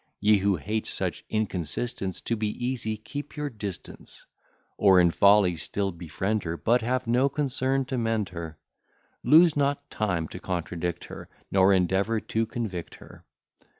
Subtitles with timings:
[0.19, 4.25] Ye who hate such inconsistence, To be easy, keep your distance:
[4.75, 8.57] Or in folly still befriend her, But have no concern to mend her;
[9.23, 13.25] Lose not time to contradict her, Nor endeavour to convict her.